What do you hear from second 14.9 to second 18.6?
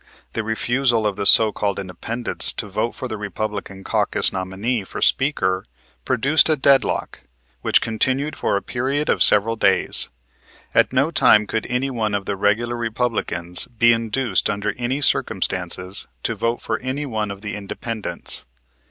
circumstances to vote for any one of the Independents.